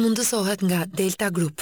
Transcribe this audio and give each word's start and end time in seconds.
mundësohet 0.00 0.64
nga 0.64 0.84
Delta 0.88 1.28
Group. 1.36 1.60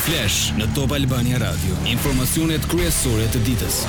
Flash 0.05 0.51
në 0.61 0.67
Top 0.77 0.93
Albania 0.95 1.39
Radio, 1.41 1.79
informacionet 1.89 2.67
kryesore 2.71 3.25
të 3.33 3.41
ditës. 3.49 3.81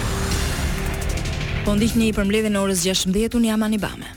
Po 1.68 1.74
ndihni 1.76 2.14
për 2.16 2.30
mbledhjen 2.30 2.56
e 2.56 2.62
orës 2.64 2.86
16:00 2.88 3.36
un 3.42 3.50
jam 3.50 3.64
Anibame. 3.68 4.15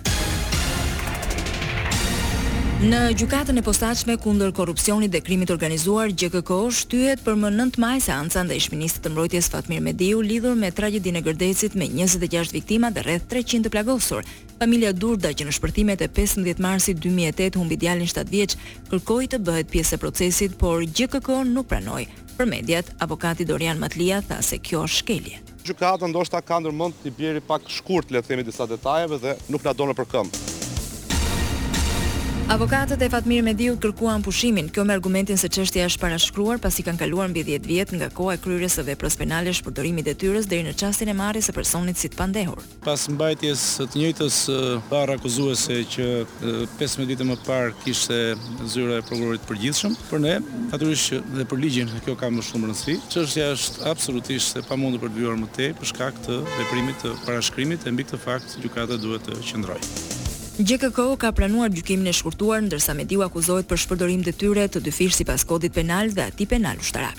Në 2.79 2.99
gjykatën 3.19 3.59
e 3.59 3.63
posaçme 3.67 4.15
kundër 4.23 4.53
korrupsionit 4.55 5.11
dhe 5.11 5.19
krimit 5.27 5.51
organizuar, 5.51 6.13
GKK 6.15 6.59
shtyhet 6.71 7.25
për 7.25 7.35
më 7.35 7.49
9 7.75 7.79
maj 7.83 7.97
seanca 8.05 8.45
ndaj 8.47 8.61
ish-ministrit 8.61 9.03
të 9.03 9.11
mbrojtjes 9.11 9.49
Fatmir 9.51 9.81
Mediu 9.83 10.21
lidhur 10.23 10.55
me 10.55 10.71
tragjedinë 10.71 11.19
e 11.19 11.25
Gërdecit 11.27 11.75
me 11.75 11.89
26 11.91 12.53
viktima 12.55 12.93
dhe 12.95 13.03
rreth 13.03 13.27
300 13.35 13.67
të 13.67 13.73
plagosur. 13.75 14.23
Familja 14.63 14.93
Durda 14.95 15.33
që 15.35 15.49
në 15.49 15.57
shpërthimet 15.59 16.05
e 16.07 16.07
15 16.21 16.63
marsit 16.63 17.01
2008 17.03 17.59
humbi 17.59 17.75
djalin 17.83 18.07
7 18.07 18.31
vjeç, 18.31 18.55
kërkoi 18.93 19.27
të 19.35 19.41
bëhet 19.43 19.73
pjesë 19.75 19.97
e 19.99 20.03
procesit, 20.07 20.55
por 20.63 20.85
GKK 20.87 21.41
nuk 21.51 21.67
pranoi. 21.75 22.05
Për 22.39 22.47
mediat, 22.47 22.93
avokati 23.03 23.43
Dorian 23.45 23.83
Matlia 23.83 24.23
tha 24.23 24.39
se 24.43 24.61
kjo 24.63 24.85
është 24.87 25.03
shkelje. 25.03 25.43
Gjykata 25.67 26.07
ndoshta 26.15 26.39
ka 26.47 26.61
ndërmend 26.63 26.95
të 27.03 27.11
bjerë 27.19 27.43
pak 27.43 27.67
shkurt 27.67 28.15
le 28.15 28.23
të 28.23 28.31
themi 28.31 28.47
disa 28.47 28.71
detajeve 28.71 29.19
dhe 29.19 29.35
nuk 29.51 29.67
na 29.67 29.75
donë 29.75 29.99
për 29.99 30.09
këmbë. 30.15 30.48
Avokatët 32.49 33.03
e 33.05 33.09
Fatmir 33.13 33.43
Mediu 33.45 33.75
kërkuan 33.77 34.23
pushimin. 34.25 34.71
Kjo 34.73 34.81
me 34.89 34.95
argumentin 34.97 35.37
se 35.37 35.51
çështja 35.53 35.83
është 35.91 36.01
parashkruar 36.01 36.57
pasi 36.65 36.81
kanë 36.87 37.03
kaluar 37.03 37.29
mbi 37.29 37.43
10 37.45 37.67
vjet 37.69 37.91
nga 37.93 38.07
koha 38.17 38.39
e 38.39 38.39
kryerjes 38.41 38.79
së 38.79 38.85
veprës 38.87 39.19
penale 39.21 39.53
shpërdorimit 39.53 40.07
të 40.09 40.15
detyrës 40.15 40.47
deri 40.49 40.65
në 40.65 40.73
çastin 40.81 41.11
e 41.13 41.17
marrjes 41.19 41.51
së 41.51 41.53
personit 41.59 42.01
si 42.01 42.09
të 42.09 42.17
pandehur. 42.23 42.63
Pas 42.87 43.05
mbajtjes 43.13 43.65
së 43.75 43.87
të 43.93 44.01
njëjtës 44.01 44.39
barra 44.89 45.19
akuzuese 45.21 45.77
që 45.93 46.07
15 46.81 47.11
ditë 47.13 47.27
më 47.29 47.37
parë 47.45 47.75
kishte 47.85 48.19
zyra 48.75 48.97
e 49.03 49.05
prokurorit 49.11 49.45
përgjithshëm, 49.51 49.99
për 50.09 50.23
ne 50.25 50.39
natyrisht 50.73 51.11
që 51.13 51.21
dhe 51.37 51.47
për 51.53 51.61
ligjin 51.67 51.93
kjo 52.09 52.15
ka 52.17 52.31
më 52.33 52.47
shumë 52.49 52.71
rëndësi. 52.73 52.97
Çështja 53.13 53.51
është 53.59 53.85
absolutisht 53.93 54.57
e 54.57 54.65
pamundur 54.73 55.05
për 55.05 55.13
të 55.13 55.21
vjuar 55.21 55.37
më 55.45 55.51
tej 55.61 55.69
për 55.83 55.93
shkak 55.93 56.25
të 56.25 56.41
veprimit 56.57 57.05
të 57.05 57.13
parashkrimit 57.29 57.85
e 57.87 57.93
mbi 57.93 58.09
këtë 58.09 58.23
fakt 58.25 58.57
gjykata 58.65 58.97
duhet 59.05 59.29
të 59.29 59.43
qëndrojë. 59.53 60.17
GKK 60.59 61.15
ka 61.15 61.29
pranuar 61.31 61.71
gjykimin 61.71 62.11
e 62.11 62.13
shkurtuar 62.13 62.65
ndërsa 62.67 62.91
Mediu 62.99 63.21
akuzohet 63.23 63.69
për 63.71 63.79
shpërdorim 63.79 64.25
detyre 64.27 64.65
të 64.67 64.83
dyfish 64.83 65.15
sipas 65.15 65.45
kodit 65.47 65.71
penal 65.71 66.11
dhe 66.11 66.25
atij 66.27 66.49
penal 66.51 66.83
ushtarak. 66.83 67.15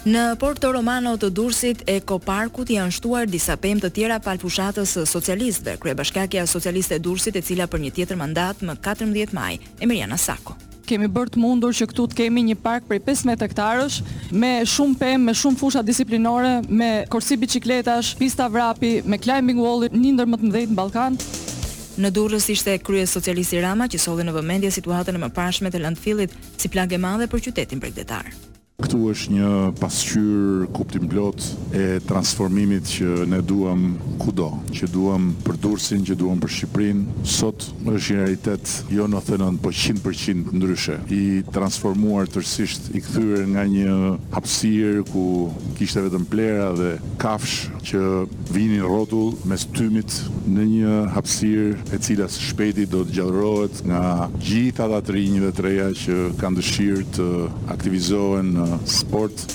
Në 0.03 0.23
Porto 0.35 0.73
Romano 0.75 1.13
të 1.15 1.29
Durrësit 1.31 1.85
e 1.87 2.01
Koparkut 2.03 2.67
janë 2.73 2.91
shtuar 2.91 3.29
disa 3.31 3.55
pemë 3.55 3.85
të 3.85 3.89
tjera 3.95 4.17
pal 4.19 4.41
fushatës 4.41 4.97
së 4.97 5.05
socialistëve. 5.07 5.77
Kryebashkiaja 5.79 6.43
socialiste 6.47 6.99
e 6.99 7.03
Durrësit, 7.05 7.39
e 7.39 7.45
cila 7.45 7.69
për 7.71 7.85
një 7.85 7.93
tjetër 7.95 8.19
mandat 8.19 8.65
më 8.67 8.75
14 8.83 9.31
maj, 9.33 9.55
Emiriana 9.79 10.19
Sako 10.19 10.59
kemi 10.87 11.07
bërë 11.11 11.33
të 11.35 11.41
mundur 11.41 11.73
që 11.75 11.87
këtu 11.91 12.05
të 12.11 12.17
kemi 12.21 12.43
një 12.49 12.57
park 12.63 12.87
prej 12.89 12.99
15 13.07 13.33
hektarësh 13.45 13.97
me 14.43 14.51
shumë 14.73 14.99
pemë, 14.99 15.23
me 15.29 15.35
shumë 15.37 15.59
fusha 15.59 15.83
disiplinore, 15.87 16.53
me 16.69 16.91
korsi 17.13 17.37
bicikletash, 17.41 18.13
pista 18.19 18.49
vrapi, 18.51 18.97
me 19.07 19.19
climbing 19.21 19.61
wall-in, 19.63 19.95
një 20.03 20.15
ndër 20.17 20.31
më 20.35 20.39
të 20.41 20.49
mëdhenjtë 20.49 20.75
në 20.75 20.79
Ballkan. 20.81 21.19
Në 22.03 22.09
Durrës 22.13 22.47
ishte 22.49 22.73
krye 22.81 23.03
socialisti 23.09 23.61
Rama 23.61 23.85
që 23.93 23.99
solli 24.01 24.25
në 24.25 24.33
vëmendje 24.39 24.73
situatën 24.79 25.19
e 25.19 25.21
mëparshme 25.27 25.69
të 25.73 25.83
landfillit 25.83 26.33
si 26.57 26.73
plagë 26.73 26.97
e 26.97 27.03
madhe 27.05 27.29
për 27.29 27.43
qytetin 27.51 27.83
bregdetar. 27.83 28.31
Këtu 28.83 28.97
është 29.13 29.31
një 29.37 29.49
pasqyrë 29.79 30.65
kuptim 30.75 31.05
plot 31.07 31.43
e 31.79 31.99
transformimit 32.03 32.89
që 32.91 33.27
ne 33.31 33.37
duam 33.47 33.83
kudo, 34.19 34.49
që 34.75 34.89
duam 34.91 35.29
për 35.45 35.59
Durrsin, 35.63 36.01
që 36.03 36.17
duam 36.19 36.41
për 36.43 36.51
Shqipërinë. 36.57 37.23
Sot 37.35 37.63
është 37.79 37.85
një 38.11 38.17
realitet 38.17 38.73
jo 38.91 39.05
në 39.07 39.21
thënë 39.29 39.47
po 39.63 39.71
100% 39.71 40.51
ndryshe. 40.59 40.97
I 41.15 41.21
transformuar 41.55 42.27
tërësisht, 42.33 42.89
i 42.97 43.03
kthyer 43.05 43.45
nga 43.53 43.63
një 43.71 43.93
hapësirë 44.35 45.05
ku 45.13 45.23
kishte 45.79 46.03
vetëm 46.09 46.27
plera 46.33 46.67
dhe 46.75 46.91
kafsh 47.23 47.71
që 47.87 48.03
vinin 48.51 48.83
rrotull 48.83 49.37
mes 49.47 49.63
tymit 49.77 50.19
në 50.51 50.67
një 50.73 50.97
hapësirë 51.15 51.71
e 51.95 52.01
cila 52.03 52.27
së 52.27 52.49
shpejti 52.49 52.89
do 52.91 53.05
të 53.07 53.15
gjallërohet 53.15 53.79
nga 53.87 54.03
gjithë 54.43 54.85
ata 54.89 54.99
të 55.07 55.17
rinjve 55.21 55.55
të 55.55 55.67
reja 55.69 55.89
që 56.03 56.19
kanë 56.43 56.59
dëshirë 56.59 57.07
të 57.19 57.31
aktivizohen 57.77 58.53
në 58.59 58.71
sport. 58.85 59.45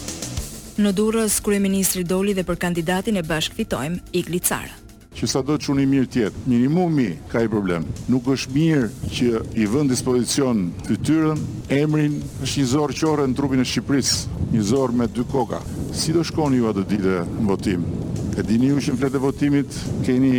Në 0.79 0.93
Durrës 0.95 1.41
kryeministri 1.43 2.05
doli 2.07 2.35
dhe 2.37 2.45
për 2.47 2.59
kandidatin 2.63 3.19
e 3.19 3.23
Bashkëfitojmë 3.27 4.13
Igli 4.19 4.41
Car 4.43 4.69
që 5.19 5.27
sado 5.27 5.49
do 5.55 5.55
të 5.59 5.65
çuni 5.65 5.83
mirë 5.91 6.09
tjetë, 6.15 6.41
minimumi 6.47 7.07
ka 7.33 7.41
i 7.43 7.49
problem. 7.51 7.83
Nuk 8.13 8.29
është 8.31 8.53
mirë 8.55 9.07
që 9.17 9.41
i 9.59 9.65
vënd 9.67 9.91
dispozicion 9.91 10.61
të 10.87 10.95
tyrën, 11.09 11.41
emrin 11.75 12.21
është 12.47 12.61
një 12.63 12.67
zorë 12.71 12.99
qore 13.01 13.25
në 13.27 13.35
trupin 13.35 13.65
e 13.65 13.67
Shqipëris, 13.67 14.13
një 14.53 14.63
zorë 14.69 14.99
me 15.01 15.09
dy 15.11 15.25
koka. 15.33 15.59
Si 15.91 16.15
do 16.15 16.23
shkoni 16.23 16.61
ju 16.63 16.69
atë 16.71 16.85
ditë 16.93 17.17
në 17.35 17.47
votim? 17.51 17.89
E 18.39 18.45
dini 18.47 18.69
ju 18.71 18.79
që 18.85 18.95
në 18.95 19.01
fletë 19.03 19.25
votimit, 19.27 19.81
keni 20.07 20.31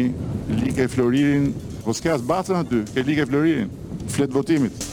like 0.64 0.88
e 0.88 0.92
floririn, 0.96 1.52
po 1.84 1.92
s'ke 1.98 2.16
asë 2.16 2.30
batën 2.32 2.62
aty, 2.64 2.82
ke 2.96 3.04
like 3.10 3.28
e 3.28 3.32
floririn, 3.34 3.76
Fletë 4.10 4.34
votimit. 4.34 4.88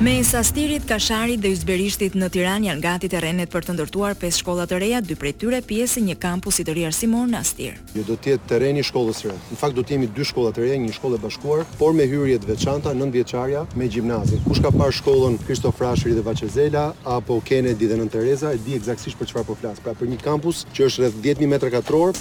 Me 0.00 0.24
sastirit, 0.24 0.86
Kasharit 0.88 1.42
dhe 1.44 1.50
yzberishtit 1.52 2.14
në 2.16 2.30
Tiranë 2.32 2.68
janë 2.70 2.80
gati 2.80 3.08
terrenet 3.12 3.50
për 3.52 3.66
të 3.66 3.72
ndërtuar 3.74 4.14
pesë 4.16 4.38
shkolla 4.40 4.64
të 4.70 4.78
reja, 4.80 5.02
dy 5.04 5.12
prej 5.20 5.34
tyre 5.42 5.58
pjesë 5.60 6.00
një 6.06 6.14
kampusi 6.22 6.64
të 6.64 6.74
ri 6.78 6.86
në 6.88 7.36
Astir. 7.40 7.74
Jo 7.92 8.04
do 8.08 8.16
të 8.16 8.32
jetë 8.32 8.48
terreni 8.48 8.80
i 8.80 8.86
shkollës 8.88 9.20
së 9.20 9.28
re. 9.28 9.36
Në 9.52 9.58
fakt 9.60 9.76
do 9.76 9.84
të 9.84 9.88
kemi 9.92 10.08
dy 10.16 10.24
shkolla 10.24 10.54
të 10.56 10.62
reja, 10.64 10.78
një 10.86 10.94
shkollë 10.96 11.18
bashkuar, 11.26 11.66
por 11.76 11.92
me 11.92 12.06
hyrje 12.08 12.38
të 12.40 12.48
veçanta, 12.54 12.94
nëntëvjeçarja 12.96 13.66
me 13.76 13.90
gjimnaz. 13.92 14.32
Kush 14.48 14.62
ka 14.64 14.72
parë 14.72 14.96
shkollën 15.02 15.36
Kristof 15.44 15.76
Frashëri 15.82 16.16
dhe 16.16 16.24
Vaçezela 16.30 16.86
apo 17.18 17.36
Kennedy 17.44 17.90
dhe 17.92 18.00
Nën 18.00 18.08
Tereza, 18.16 18.54
e 18.56 18.62
di 18.64 18.80
eksaktësisht 18.80 19.20
për 19.20 19.34
çfarë 19.34 19.50
po 19.52 19.58
flas. 19.60 19.84
Pra 19.84 19.92
për 19.92 20.08
një 20.14 20.22
kampus 20.24 20.64
që 20.72 20.88
është 20.88 21.04
rreth 21.04 21.20
10000 21.28 21.52
metra 21.58 21.68
katror, 21.76 22.16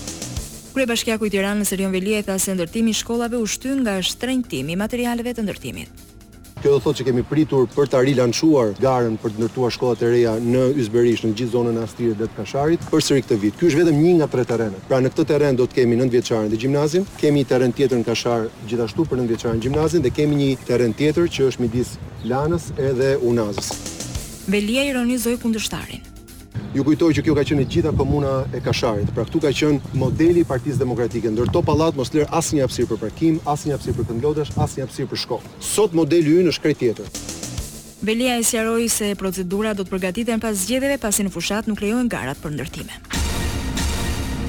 Kryebashkiaku 0.75 1.27
i 1.27 1.33
Tiranës 1.33 1.71
Ilion 1.79 1.91
Velija 1.95 2.19
e 2.21 2.23
tha 2.27 2.35
se 2.39 2.53
ndërtimi 2.59 2.91
i 2.93 2.95
shkollave 2.99 3.35
u 3.39 3.47
shtyn 3.47 3.81
nga 3.87 3.97
shtrenjtimi 4.05 4.75
i 4.77 4.77
materialeve 4.83 5.31
të 5.35 5.43
ndërtimit. 5.47 6.08
Kjo 6.59 6.73
do 6.75 6.79
thot 6.83 6.97
që 6.99 7.05
kemi 7.07 7.21
pritur 7.23 7.69
për 7.71 7.87
ta 7.87 8.01
rilançuar 8.03 8.73
garën 8.83 9.13
për 9.23 9.31
të 9.31 9.39
ndërtuar 9.39 9.71
shkollat 9.71 10.01
e 10.03 10.09
reja 10.11 10.33
në 10.43 10.63
Ysberish, 10.83 11.21
në 11.23 11.31
gjithë 11.39 11.53
zonën 11.53 11.77
e 11.79 11.85
Astirit 11.87 12.19
dhe 12.19 12.27
të 12.27 12.35
Kasharit 12.41 12.83
përsëri 12.91 13.23
këtë 13.23 13.37
vit. 13.45 13.55
Ky 13.59 13.69
është 13.69 13.79
vetëm 13.79 14.01
një 14.03 14.11
nga 14.19 14.27
tre 14.33 14.43
terrenet. 14.51 14.83
Pra 14.91 14.99
në 14.99 15.13
këtë 15.13 15.27
terren 15.31 15.59
do 15.61 15.69
të 15.71 15.77
kemi 15.79 16.01
9 16.01 16.11
vjeçarin 16.17 16.51
dhe 16.51 16.59
gjimnazin, 16.59 17.07
kemi 17.21 17.45
një 17.45 17.49
terren 17.53 17.75
tjetër 17.79 18.01
në 18.03 18.09
Kashar 18.09 18.49
gjithashtu 18.67 19.07
për 19.07 19.23
9 19.23 19.31
vjeçarin 19.35 19.63
gjimnazin 19.63 20.03
dhe 20.03 20.11
kemi 20.19 20.41
një 20.43 20.49
terren 20.67 20.97
tjetër 20.99 21.31
që 21.37 21.47
është 21.53 21.63
midis 21.63 21.95
Lanës 22.27 22.73
edhe 22.75 23.13
Unazës. 23.23 23.71
Velia 24.51 24.83
ironizoi 24.91 25.39
kundështarin. 25.39 26.08
Ju 26.75 26.83
kujtoj 26.85 27.15
që 27.17 27.21
kjo 27.25 27.33
ka 27.33 27.43
qenë 27.49 27.63
e 27.65 27.67
gjitha 27.73 27.91
komuna 27.97 28.33
e 28.53 28.59
Kasharit. 28.61 29.09
Pra 29.15 29.23
këtu 29.25 29.39
ka 29.41 29.49
qenë 29.49 29.93
modeli 29.97 30.43
i 30.43 30.45
Partisë 30.45 30.77
Demokratike. 30.77 31.31
Ndërto 31.33 31.63
pallat 31.65 31.97
mos 31.97 32.11
lër 32.13 32.27
asnjë 32.29 32.61
hapësirë 32.67 32.89
për 32.91 32.99
parkim, 33.07 33.39
asnjë 33.49 33.73
hapësirë 33.73 33.97
për 33.97 34.07
këndlodhesh, 34.11 34.51
asnjë 34.53 34.83
hapësirë 34.85 35.09
për 35.09 35.21
shkollë. 35.23 35.53
Sot 35.65 35.97
modeli 35.97 36.35
ynë 36.43 36.53
është 36.53 36.63
krejt 36.67 36.83
tjetër. 36.83 37.09
Belia 38.05 38.37
e 38.37 38.45
sjaroi 38.45 38.85
se 38.87 39.09
procedura 39.17 39.73
do 39.73 39.83
të 39.83 39.95
përgatiten 39.97 40.45
pas 40.45 40.55
zgjedhjeve 40.61 40.99
pasi 41.01 41.25
në 41.25 41.33
fushat 41.33 41.65
nuk 41.67 41.81
lejohen 41.81 42.11
garat 42.13 42.37
për 42.43 42.53
ndërtime. 42.53 43.01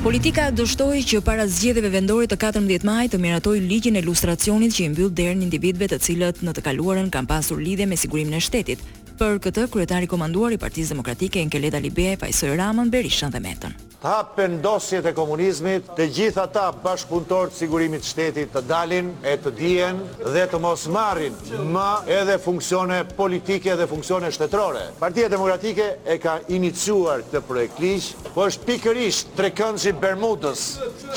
Politika 0.05 0.47
dështoi 0.53 1.01
që 1.09 1.19
para 1.25 1.45
zgjedhjeve 1.49 1.89
vendore 1.93 2.25
të 2.29 2.37
14 2.41 2.87
maj 2.89 3.07
të 3.13 3.19
miratoi 3.21 3.59
ligjin 3.61 3.97
e 4.01 4.05
lustracionit 4.07 4.73
që 4.73 4.85
i 4.87 4.93
mbyll 4.95 5.11
derën 5.13 5.43
individëve 5.45 5.91
të 5.93 5.99
cilët 6.07 6.41
në 6.41 6.55
të 6.57 6.65
kaluarën 6.69 7.11
kanë 7.13 7.29
pasur 7.29 7.61
lidhje 7.61 7.89
me 7.91 7.99
sigurimin 8.01 8.39
e 8.39 8.41
shtetit 8.41 8.81
për 9.21 9.37
këtë 9.45 9.65
kryetari 9.75 10.07
komanduar 10.09 10.55
i 10.57 10.59
Partisë 10.63 10.95
Demokratike 10.95 11.43
Enkeleda 11.45 11.83
Libeja 11.85 12.17
e 12.17 12.53
Ramën 12.65 12.89
Berishën 12.97 13.37
dhe 13.37 13.45
Metën 13.49 13.90
të 14.01 14.09
hapë 14.09 14.45
dosjet 14.65 15.05
e 15.11 15.13
komunizmit, 15.13 15.89
të 15.99 16.07
gjitha 16.17 16.47
ta 16.55 16.63
bashkëpuntorët 16.85 17.53
sigurimit 17.53 18.07
shtetit 18.09 18.49
të 18.55 18.63
dalin 18.65 19.11
e 19.29 19.35
të 19.45 19.51
dijen 19.59 19.99
dhe 20.33 20.47
të 20.49 20.61
mos 20.65 20.87
marrin 20.93 21.35
ma 21.75 21.99
edhe 22.09 22.39
funksione 22.41 23.03
politike 23.19 23.75
dhe 23.77 23.85
funksione 23.91 24.31
shtetrore. 24.33 24.87
Partia 24.99 25.29
Demokratike 25.29 25.91
e 26.05 26.17
ka 26.23 26.39
inicuar 26.49 27.27
të 27.33 27.43
projekt 27.45 27.83
liq, 27.85 28.09
po 28.33 28.49
është 28.49 28.71
pikërisht 28.71 29.35
tre 29.37 29.53
këndësi 29.53 29.93
Bermudës 30.01 30.63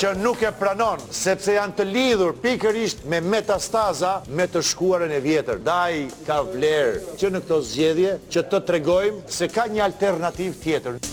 që 0.04 0.12
nuk 0.20 0.44
e 0.44 0.52
pranon, 0.60 1.00
sepse 1.10 1.56
janë 1.56 1.78
të 1.80 1.88
lidhur 1.88 2.36
pikërisht 2.44 3.06
me 3.08 3.24
metastaza 3.24 4.18
me 4.28 4.50
të 4.52 4.60
shkuarën 4.74 5.16
e 5.16 5.24
vjetër. 5.24 5.64
Daj 5.64 6.04
ka 6.28 6.42
vlerë 6.52 7.16
që 7.22 7.32
në 7.32 7.44
këto 7.46 7.64
zgjedhje 7.74 8.16
që 8.34 8.48
të 8.52 8.64
tregojmë 8.68 9.36
se 9.40 9.48
ka 9.56 9.70
një 9.72 9.86
alternativ 9.88 10.60
tjetër. 10.64 11.04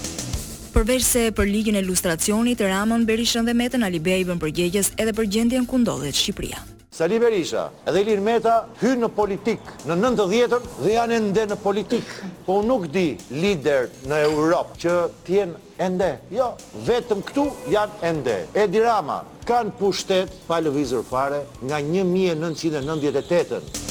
Përveç 0.74 1.02
se 1.02 1.22
për 1.34 1.48
ligjin 1.50 1.76
e 1.80 1.80
lustracionit, 1.82 2.60
Ramon 2.62 3.02
Berishën 3.08 3.42
dhe 3.48 3.54
Metën 3.58 3.82
Alibej 3.82 4.20
bën 4.28 4.38
përgjegjës 4.38 4.92
edhe 5.02 5.14
për 5.18 5.26
gjendjen 5.34 5.64
ku 5.66 5.80
ndodhet 5.82 6.14
Shqipëria. 6.14 6.60
Sali 6.94 7.18
Berisha 7.22 7.64
edhe 7.90 8.02
Ilir 8.04 8.20
Meta 8.22 8.54
hynë 8.82 9.02
në 9.02 9.08
politik 9.16 9.72
në 9.88 9.96
90-ën 9.98 10.54
dhe 10.84 10.92
janë 10.94 11.16
ende 11.18 11.46
në 11.50 11.58
politik. 11.64 12.14
Po 12.46 12.60
nuk 12.66 12.86
di 12.94 13.06
lider 13.34 13.88
në 14.10 14.22
Europë 14.28 14.80
që 14.86 14.94
tjenë 15.26 15.76
ende. 15.86 16.12
Jo, 16.38 16.52
vetëm 16.90 17.24
këtu 17.30 17.48
janë 17.74 18.02
ende. 18.12 18.38
Edi 18.54 18.84
Rama 18.86 19.22
kanë 19.50 19.74
pushtet 19.80 20.38
pa 20.46 20.60
lëvizur 20.62 21.02
fare 21.10 21.44
nga 21.64 21.82
1998-ën. 21.92 23.88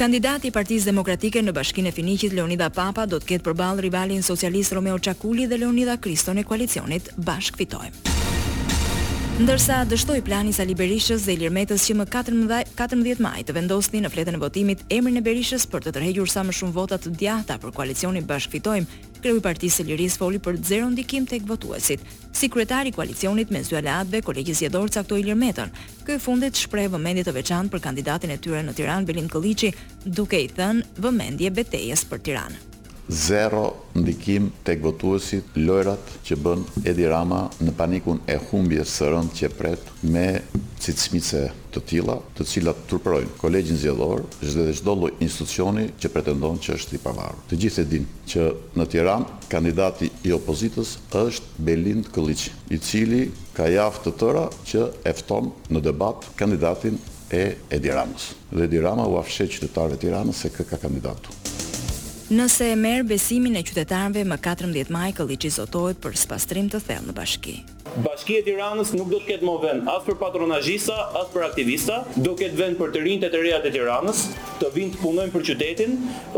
Kandidati 0.00 0.48
i 0.48 0.52
Partisë 0.52 0.88
Demokratike 0.88 1.42
në 1.44 1.52
Bashkinë 1.58 1.90
e 1.90 1.92
Finiqit 1.92 2.32
Leonida 2.32 2.70
Papa 2.72 3.04
do 3.04 3.18
të 3.20 3.34
ketë 3.34 3.50
përballë 3.50 3.84
rivalin 3.84 4.24
socialist 4.24 4.72
Romeo 4.72 4.96
Çakuli 4.96 5.44
dhe 5.52 5.60
Leonida 5.60 5.98
Kriston 6.00 6.40
e 6.40 6.46
koalicionit 6.48 7.12
Bashk 7.20 7.60
Fitojmë. 7.60 8.08
Ndërsa 9.40 9.78
dështoi 9.88 10.20
plani 10.20 10.50
i 10.52 10.52
Sali 10.52 10.74
Berishës 10.76 11.22
dhe 11.24 11.32
Ilir 11.32 11.52
Metës 11.56 11.86
që 11.88 11.94
më 11.96 12.04
14 12.12 12.72
14 12.80 13.22
maj 13.24 13.38
të 13.48 13.54
vendosnin 13.56 14.04
në 14.04 14.10
fletën 14.12 14.36
e 14.36 14.40
votimit 14.42 14.82
emrin 14.92 15.16
e 15.16 15.22
Berishës 15.24 15.64
për 15.72 15.86
të 15.86 15.94
tërhequr 15.96 16.28
sa 16.28 16.42
më 16.44 16.56
shumë 16.58 16.76
vota 16.76 16.98
të 17.00 17.14
djathta 17.16 17.56
për 17.62 17.72
koalicionin 17.78 18.26
Bashk 18.28 18.52
Fitojm, 18.52 18.84
kreu 19.22 19.40
i 19.40 19.42
Partisë 19.46 19.80
së 19.80 19.88
Lirisë 19.88 20.20
foli 20.20 20.42
për 20.44 20.60
zero 20.70 20.90
ndikim 20.92 21.24
tek 21.30 21.48
votuesit. 21.48 22.04
Si 22.36 22.52
kryetari 22.52 22.92
i 22.92 22.96
koalicionit 22.98 23.48
me 23.50 23.62
dhe 23.64 24.20
kolegi 24.28 24.52
Zjedor 24.60 24.90
caktoi 24.92 25.22
Ilir 25.24 25.40
Metën. 25.40 25.72
Ky 26.04 26.18
fundit 26.20 26.52
shpreh 26.60 26.90
vëmendje 26.92 27.24
të 27.30 27.34
veçantë 27.40 27.72
për 27.72 27.84
kandidatin 27.88 28.30
e 28.32 28.36
tyre 28.36 28.60
në 28.60 28.74
Tiranë 28.76 29.06
Belin 29.08 29.30
Kolliçi, 29.32 29.72
duke 30.04 30.36
i 30.36 30.48
thënë 30.52 31.00
vëmendje 31.00 31.50
betejës 31.60 32.04
për 32.12 32.20
Tiranë 32.28 32.69
zero 33.10 33.72
ndikim 33.98 34.50
të 34.64 34.74
gotuesit 34.84 35.56
lojrat 35.56 36.06
që 36.26 36.36
bën 36.38 36.60
Edi 36.86 37.08
Rama 37.10 37.40
në 37.58 37.72
panikun 37.76 38.20
e 38.30 38.36
humbje 38.50 38.84
së 38.86 39.08
rënd 39.10 39.32
që 39.34 39.48
pret 39.58 39.88
me 40.04 40.26
cicmice 40.80 41.40
të 41.74 41.82
tila 41.90 42.14
të 42.38 42.46
cilat 42.52 42.84
turprojnë 42.92 43.34
kolegjin 43.40 43.80
zjedhorë 43.82 44.28
zhde 44.52 44.68
dhe 44.68 44.76
shdo 44.78 44.94
loj 45.02 45.10
institucioni 45.26 45.88
që 46.00 46.12
pretendon 46.14 46.62
që 46.62 46.76
është 46.78 46.96
i 46.96 47.02
pavarë. 47.04 47.42
Të 47.50 47.58
gjithë 47.64 47.82
e 47.84 47.88
din 47.96 48.06
që 48.30 48.46
në 48.78 48.88
Tiram 48.94 49.26
kandidati 49.52 50.10
i 50.22 50.32
opozitës 50.36 50.94
është 51.24 51.66
Belind 51.66 52.12
Këllic 52.14 52.46
i 52.74 52.78
cili 52.78 53.24
ka 53.58 53.66
jaftë 53.74 54.06
të 54.12 54.16
tëra 54.22 54.46
që 54.70 54.86
efton 55.14 55.50
në 55.74 55.82
debat 55.90 56.30
kandidatin 56.38 56.94
e 57.38 57.42
Edi 57.74 57.90
Ramës. 57.94 58.32
Dhe 58.54 58.66
Edi 58.70 58.78
Rama 58.82 59.06
u 59.10 59.18
afshe 59.22 59.50
qytetarve 59.50 59.98
Tiranës 60.02 60.46
se 60.46 60.54
kë 60.54 60.66
ka 60.72 60.78
kandidatu 60.86 61.39
nëse 62.30 62.62
e 62.70 62.74
merë 62.78 63.08
besimin 63.10 63.58
e 63.58 63.60
qytetarve 63.66 64.20
më 64.24 64.36
14 64.38 64.90
maj 64.94 65.08
këlli 65.18 65.34
i 65.48 65.48
zotohet 65.50 65.98
për 66.00 66.14
spastrim 66.16 66.68
të 66.70 66.78
thellë 66.86 67.08
në 67.08 67.12
bashki. 67.16 67.54
Bashki 68.04 68.36
e 68.38 68.42
Tiranës 68.46 68.92
nuk 68.94 69.08
do 69.10 69.18
të 69.18 69.26
ketë 69.32 69.46
më 69.48 69.54
vend 69.64 69.88
as 69.90 70.04
për 70.06 70.14
patronazhisa, 70.20 70.94
as 71.18 71.32
për 71.32 71.42
aktivista, 71.48 71.96
do 72.22 72.36
ketë 72.38 72.54
vend 72.60 72.76
për 72.78 72.92
të 72.94 73.00
rinjtë 73.02 73.30
të 73.32 73.40
reja 73.42 73.58
të 73.64 73.72
Tiranës, 73.74 74.20
të 74.60 74.70
vinë 74.76 74.92
të 74.94 75.00
punojnë 75.00 75.34
për 75.34 75.44
qytetin 75.48 75.96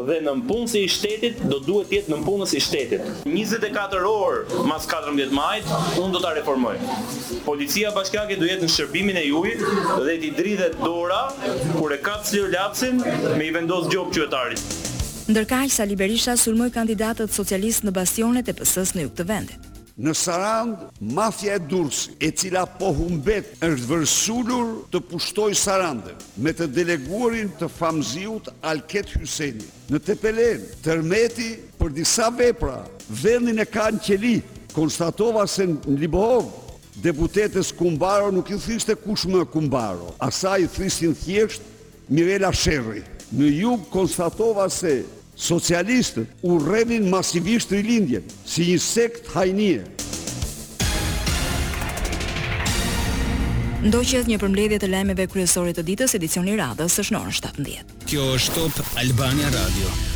dhe 0.09 0.17
në 0.25 0.35
mpunësi 0.39 0.81
i 0.81 0.89
shtetit 0.95 1.43
do 1.51 1.59
duhet 1.67 1.93
jetë 1.93 2.15
në 2.15 2.19
mpunës 2.23 2.55
i 2.57 2.63
shtetit. 2.65 3.05
24 3.29 4.07
orë 4.15 4.63
mas 4.71 4.87
14 4.89 5.37
majtë, 5.37 5.83
unë 6.01 6.15
do 6.17 6.23
të 6.25 6.31
reformoj. 6.41 6.75
Policia 7.51 7.93
bashkjake 7.99 8.39
do 8.41 8.49
jetë 8.49 8.65
në 8.65 8.73
shërbimin 8.79 9.21
e 9.21 9.27
juj 9.29 9.53
dhe 10.09 10.17
ti 10.25 10.33
dridhe 10.41 10.71
dora 10.81 11.27
kure 11.77 12.01
të 12.01 12.17
slirë 12.33 12.51
lapsin 12.57 13.05
me 13.37 13.43
i 13.45 13.53
vendosë 13.59 13.93
gjopë 13.93 14.17
qytetarit. 14.23 14.81
Ndërkaj, 15.23 15.69
Sali 15.71 15.95
Berisha 15.95 16.33
sulmoj 16.35 16.73
kandidatët 16.75 17.31
socialist 17.31 17.85
në 17.87 17.93
bastionet 17.95 18.49
e 18.51 18.55
pësës 18.59 18.91
në 18.97 19.05
juk 19.05 19.13
të 19.21 19.27
vendit. 19.29 19.69
Në 20.03 20.15
Sarand, 20.19 20.81
mafja 21.15 21.61
e 21.61 21.63
Durrësi, 21.71 22.17
e 22.19 22.33
cila 22.35 22.65
po 22.81 22.89
humbet, 22.97 23.53
është 23.63 23.87
vërsulur 23.93 24.73
të 24.91 25.03
pushtojë 25.13 25.61
Sarandën 25.61 26.19
me 26.43 26.51
të 26.59 26.67
deleguarin 26.75 27.53
të 27.61 27.69
famzuar 27.71 28.51
Alket 28.73 29.15
Hyseni. 29.15 29.69
Në 29.95 30.03
Tepelen, 30.09 30.67
tërmeti 30.83 31.53
për 31.79 31.95
disa 32.01 32.27
vepra, 32.35 32.81
vendin 33.23 33.63
e 33.63 33.69
kanë 33.77 34.03
qeli. 34.03 34.37
Konstatova 34.75 35.47
se 35.47 35.69
në 35.71 35.99
Libohov, 36.03 36.51
deputetes 37.07 37.71
Kumbaro 37.79 38.35
nuk 38.35 38.51
i 38.51 38.59
thishte 38.59 38.99
kush 39.07 39.29
më 39.31 39.47
Kumbaro, 39.55 40.17
asaj 40.19 40.65
i 40.67 40.71
thisin 40.81 41.15
thjesht 41.15 41.63
Mirela 42.11 42.51
Sherri 42.53 43.07
në 43.37 43.49
jug 43.61 43.85
konstatova 43.93 44.69
se 44.71 45.03
socialistët 45.37 46.35
u 46.45 46.59
rrenin 46.61 47.09
masivisht 47.11 47.73
rilindje 47.73 48.21
si 48.47 48.67
një 48.69 48.79
sekt 48.85 49.33
hajnie. 49.33 49.81
Ndoqet 53.83 54.29
një 54.31 54.39
përmledhje 54.39 54.79
të 54.85 54.93
lajmeve 54.93 55.25
kryesore 55.33 55.73
të 55.75 55.87
ditës 55.89 56.15
edicion 56.21 56.47
i 56.47 56.55
radhës 56.61 57.01
është 57.03 57.17
në 57.19 57.23
17. 57.43 57.95
Kjo 58.13 58.29
është 58.39 58.59
Top 58.77 58.97
Albania 59.03 59.51
Radio. 59.57 60.12